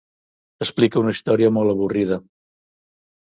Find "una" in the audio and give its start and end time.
1.01-1.13